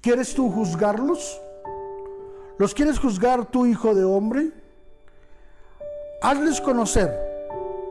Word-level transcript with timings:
¿Quieres 0.00 0.32
tú 0.32 0.48
juzgarlos? 0.48 1.40
¿Los 2.56 2.72
quieres 2.72 3.00
juzgar 3.00 3.46
tu 3.46 3.66
hijo 3.66 3.96
de 3.96 4.04
hombre? 4.04 4.52
Hazles 6.22 6.60
conocer 6.60 7.12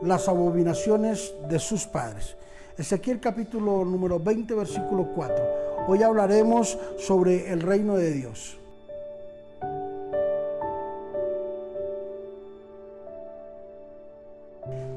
las 0.02 0.26
abominaciones 0.26 1.34
de 1.50 1.58
sus 1.58 1.84
padres. 1.86 2.34
Ezequiel 2.78 3.20
capítulo 3.20 3.84
número 3.84 4.18
20, 4.18 4.54
versículo 4.54 5.08
4. 5.14 5.86
Hoy 5.86 6.02
hablaremos 6.02 6.78
sobre 6.98 7.52
el 7.52 7.60
reino 7.60 7.96
de 7.96 8.12
Dios. 8.12 8.56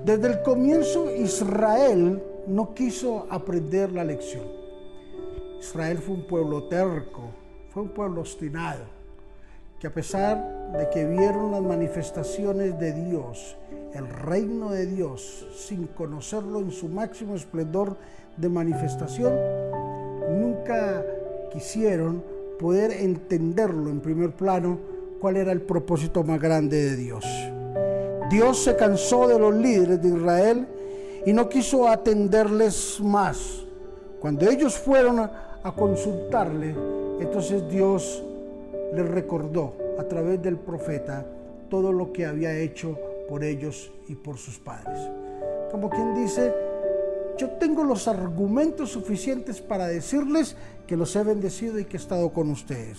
Desde 0.05 0.27
el 0.27 0.41
comienzo 0.43 1.13
Israel 1.13 2.23
no 2.47 2.73
quiso 2.73 3.27
aprender 3.29 3.91
la 3.91 4.05
lección. 4.05 4.60
Israel 5.61 5.99
fue 5.99 6.15
un 6.15 6.23
pueblo 6.23 6.63
terco, 6.63 7.21
fue 7.69 7.83
un 7.83 7.89
pueblo 7.89 8.21
obstinado, 8.21 8.81
que 9.79 9.85
a 9.85 9.93
pesar 9.93 10.71
de 10.75 10.89
que 10.89 11.05
vieron 11.05 11.51
las 11.51 11.61
manifestaciones 11.61 12.79
de 12.79 12.93
Dios, 12.93 13.57
el 13.93 14.07
reino 14.09 14.71
de 14.71 14.87
Dios, 14.87 15.47
sin 15.55 15.85
conocerlo 15.85 16.59
en 16.59 16.71
su 16.71 16.89
máximo 16.89 17.35
esplendor 17.35 17.95
de 18.37 18.49
manifestación, 18.49 19.33
nunca 20.31 21.05
quisieron 21.53 22.23
poder 22.59 22.91
entenderlo 22.91 23.91
en 23.91 23.99
primer 23.99 24.31
plano 24.31 24.79
cuál 25.19 25.37
era 25.37 25.51
el 25.51 25.61
propósito 25.61 26.23
más 26.23 26.41
grande 26.41 26.89
de 26.89 26.95
Dios. 26.95 27.23
Dios 28.31 28.63
se 28.63 28.75
cansó 28.75 29.27
de 29.27 29.37
los 29.37 29.53
líderes 29.53 30.01
de 30.01 30.09
Israel 30.09 30.67
y 31.23 31.33
no 31.33 31.47
quiso 31.47 31.87
atenderles 31.87 32.99
más. 32.99 33.61
Cuando 34.19 34.49
ellos 34.49 34.77
fueron 34.77 35.29
consultarle, 35.69 36.73
entonces 37.19 37.69
Dios 37.69 38.23
les 38.93 39.07
recordó 39.07 39.73
a 39.99 40.03
través 40.03 40.41
del 40.41 40.57
profeta 40.57 41.25
todo 41.69 41.91
lo 41.91 42.11
que 42.11 42.25
había 42.25 42.57
hecho 42.57 42.97
por 43.29 43.43
ellos 43.43 43.91
y 44.07 44.15
por 44.15 44.37
sus 44.37 44.57
padres. 44.57 44.99
Como 45.71 45.89
quien 45.89 46.15
dice, 46.15 46.51
yo 47.37 47.49
tengo 47.51 47.83
los 47.83 48.07
argumentos 48.07 48.89
suficientes 48.89 49.61
para 49.61 49.87
decirles 49.87 50.55
que 50.85 50.97
los 50.97 51.15
he 51.15 51.23
bendecido 51.23 51.79
y 51.79 51.85
que 51.85 51.97
he 51.97 51.99
estado 51.99 52.33
con 52.33 52.49
ustedes. 52.49 52.97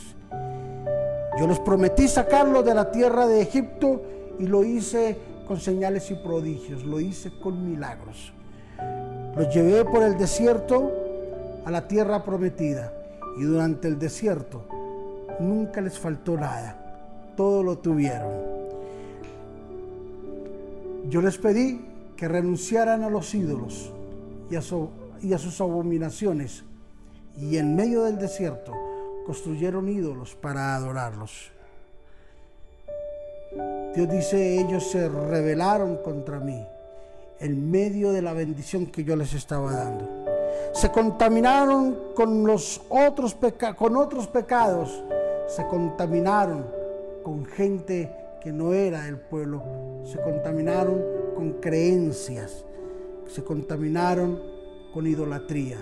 Yo 1.38 1.46
les 1.46 1.58
prometí 1.60 2.08
sacarlos 2.08 2.64
de 2.64 2.74
la 2.74 2.90
tierra 2.90 3.26
de 3.26 3.42
Egipto 3.42 4.02
y 4.38 4.46
lo 4.46 4.64
hice 4.64 5.18
con 5.46 5.60
señales 5.60 6.10
y 6.10 6.14
prodigios, 6.14 6.84
lo 6.84 7.00
hice 7.00 7.30
con 7.42 7.68
milagros. 7.68 8.32
Los 9.36 9.54
llevé 9.54 9.84
por 9.84 10.02
el 10.02 10.16
desierto 10.16 11.01
a 11.64 11.70
la 11.70 11.86
tierra 11.86 12.24
prometida 12.24 12.92
y 13.38 13.42
durante 13.42 13.88
el 13.88 13.98
desierto 13.98 14.66
nunca 15.40 15.80
les 15.80 15.98
faltó 15.98 16.36
nada, 16.36 17.32
todo 17.36 17.62
lo 17.62 17.78
tuvieron. 17.78 18.52
Yo 21.08 21.20
les 21.20 21.38
pedí 21.38 21.84
que 22.16 22.28
renunciaran 22.28 23.02
a 23.02 23.10
los 23.10 23.34
ídolos 23.34 23.92
y 24.50 24.56
a, 24.56 25.38
sus 25.38 25.60
abominaciones 25.60 26.64
y 27.36 27.56
en 27.56 27.74
medio 27.74 28.04
del 28.04 28.18
desierto 28.18 28.72
construyeron 29.26 29.88
ídolos 29.88 30.34
para 30.34 30.76
adorarlos. 30.76 31.50
Dios 33.94 34.10
dice, 34.10 34.60
ellos 34.60 34.90
se 34.90 35.08
rebelaron 35.08 35.96
contra 35.98 36.40
mí 36.40 36.64
en 37.40 37.70
medio 37.70 38.12
de 38.12 38.22
la 38.22 38.32
bendición 38.32 38.86
que 38.86 39.04
yo 39.04 39.16
les 39.16 39.34
estaba 39.34 39.72
dando. 39.72 40.21
Se 40.72 40.90
contaminaron 40.90 42.14
con 42.14 42.46
los 42.46 42.80
otros 42.88 43.36
con 43.76 43.96
otros 43.96 44.26
pecados, 44.26 45.04
se 45.46 45.66
contaminaron 45.66 46.66
con 47.22 47.44
gente 47.44 48.10
que 48.40 48.52
no 48.52 48.72
era 48.72 49.02
del 49.02 49.18
pueblo, 49.18 49.62
se 50.04 50.20
contaminaron 50.20 51.02
con 51.34 51.52
creencias, 51.60 52.64
se 53.26 53.44
contaminaron 53.44 54.40
con 54.92 55.06
idolatría. 55.06 55.78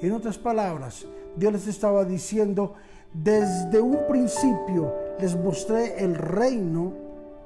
En 0.00 0.12
otras 0.12 0.38
palabras, 0.38 1.06
Dios 1.34 1.52
les 1.52 1.66
estaba 1.66 2.04
diciendo, 2.04 2.74
desde 3.12 3.80
un 3.80 4.06
principio 4.08 4.92
les 5.18 5.34
mostré 5.34 6.04
el 6.04 6.14
reino 6.14 6.92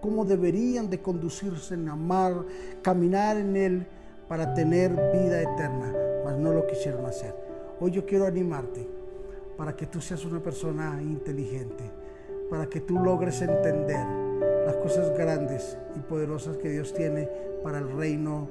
cómo 0.01 0.25
deberían 0.25 0.91
de 0.91 1.01
conducirse 1.01 1.75
en 1.75 1.89
amar, 1.89 2.35
caminar 2.83 3.37
en 3.37 3.57
Él 3.57 3.87
para 4.29 4.55
tener 4.55 4.91
vida 5.13 5.43
eterna, 5.43 5.93
no 6.41 6.53
lo 6.53 6.67
quisieron 6.67 7.05
hacer. 7.07 7.35
Hoy 7.81 7.91
yo 7.93 8.05
quiero 8.05 8.27
animarte 8.27 8.87
para 9.57 9.77
que 9.77 9.87
tú 9.87 10.01
seas 10.01 10.25
una 10.25 10.41
persona 10.41 10.99
inteligente, 11.03 11.85
para 12.49 12.67
que 12.67 12.81
tú 12.81 12.99
logres 12.99 13.41
entender 13.43 14.05
las 14.67 14.77
cosas 14.77 15.17
grandes 15.17 15.77
y 15.97 16.01
poderosas 16.01 16.57
que 16.57 16.71
Dios 16.71 16.93
tiene 16.95 17.29
para 17.63 17.79
el 17.79 17.91
reino 17.93 18.49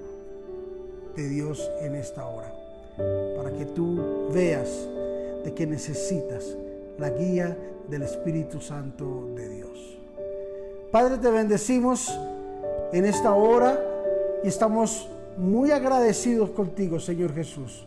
de 1.15 1.27
Dios 1.27 1.69
en 1.81 1.95
esta 1.95 2.25
hora, 2.27 2.53
para 3.35 3.51
que 3.51 3.65
tú 3.65 4.29
veas 4.33 4.87
de 5.43 5.53
que 5.53 5.65
necesitas 5.65 6.55
la 6.97 7.09
guía 7.09 7.57
del 7.87 8.03
Espíritu 8.03 8.61
Santo 8.61 9.29
de 9.35 9.49
Dios. 9.49 9.97
Padre, 10.91 11.17
te 11.17 11.29
bendecimos 11.29 12.09
en 12.91 13.05
esta 13.05 13.33
hora 13.33 13.79
y 14.43 14.47
estamos 14.47 15.09
muy 15.37 15.71
agradecidos 15.71 16.49
contigo, 16.51 16.99
Señor 16.99 17.33
Jesús. 17.33 17.85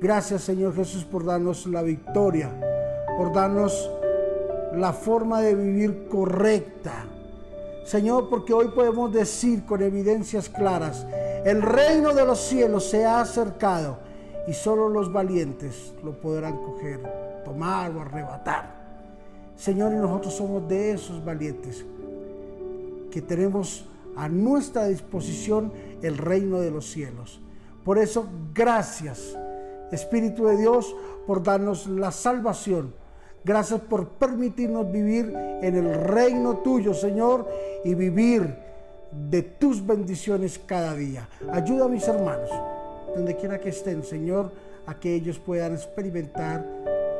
Gracias, 0.00 0.42
Señor 0.42 0.74
Jesús, 0.74 1.04
por 1.04 1.24
darnos 1.24 1.66
la 1.66 1.82
victoria, 1.82 2.50
por 3.16 3.32
darnos 3.32 3.90
la 4.74 4.92
forma 4.92 5.40
de 5.40 5.54
vivir 5.54 6.08
correcta. 6.08 7.06
Señor, 7.84 8.28
porque 8.28 8.52
hoy 8.52 8.68
podemos 8.68 9.12
decir 9.12 9.64
con 9.64 9.82
evidencias 9.82 10.48
claras, 10.48 11.06
el 11.44 11.62
reino 11.62 12.14
de 12.14 12.24
los 12.24 12.40
cielos 12.40 12.84
se 12.84 13.04
ha 13.04 13.20
acercado 13.20 13.98
y 14.46 14.52
solo 14.52 14.88
los 14.88 15.12
valientes 15.12 15.94
lo 16.02 16.12
podrán 16.12 16.56
coger, 16.58 17.00
tomar 17.44 17.94
o 17.94 18.00
arrebatar. 18.00 18.74
Señor, 19.56 19.92
y 19.92 19.96
nosotros 19.96 20.34
somos 20.34 20.68
de 20.68 20.92
esos 20.92 21.24
valientes 21.24 21.84
que 23.10 23.22
tenemos 23.22 23.86
a 24.16 24.28
nuestra 24.28 24.86
disposición 24.86 25.72
el 26.04 26.18
reino 26.18 26.60
de 26.60 26.70
los 26.70 26.90
cielos. 26.90 27.40
Por 27.84 27.98
eso, 27.98 28.28
gracias, 28.54 29.36
Espíritu 29.90 30.46
de 30.46 30.56
Dios, 30.56 30.94
por 31.26 31.42
darnos 31.42 31.86
la 31.86 32.10
salvación. 32.10 32.94
Gracias 33.44 33.80
por 33.80 34.08
permitirnos 34.08 34.90
vivir 34.90 35.32
en 35.62 35.74
el 35.74 35.94
reino 35.94 36.58
tuyo, 36.58 36.94
Señor, 36.94 37.48
y 37.84 37.94
vivir 37.94 38.54
de 39.12 39.42
tus 39.42 39.86
bendiciones 39.86 40.58
cada 40.58 40.94
día. 40.94 41.28
Ayuda 41.52 41.84
a 41.84 41.88
mis 41.88 42.06
hermanos, 42.08 42.50
donde 43.14 43.36
quiera 43.36 43.60
que 43.60 43.68
estén, 43.68 44.02
Señor, 44.02 44.50
a 44.86 44.98
que 44.98 45.14
ellos 45.14 45.38
puedan 45.38 45.74
experimentar 45.74 46.64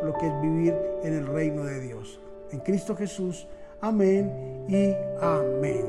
lo 0.03 0.13
que 0.15 0.27
es 0.27 0.41
vivir 0.43 0.75
en 1.03 1.15
el 1.15 1.27
reino 1.27 1.65
de 1.65 1.81
Dios. 1.81 2.19
En 2.51 2.61
Cristo 2.61 2.97
Jesús. 2.97 3.47
Amén 3.81 4.65
y 4.69 4.95
amén. 5.21 5.87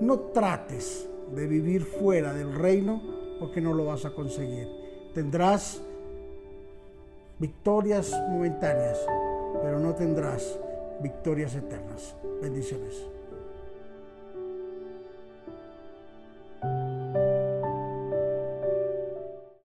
No 0.00 0.18
trates 0.18 1.08
de 1.34 1.46
vivir 1.46 1.84
fuera 1.84 2.32
del 2.32 2.54
reino 2.54 3.00
porque 3.38 3.60
no 3.60 3.72
lo 3.72 3.86
vas 3.86 4.04
a 4.04 4.10
conseguir. 4.10 4.68
Tendrás 5.14 5.80
victorias 7.38 8.10
momentáneas, 8.30 8.98
pero 9.62 9.78
no 9.78 9.94
tendrás 9.94 10.58
victorias 11.00 11.54
eternas. 11.54 12.14
Bendiciones. 12.40 13.06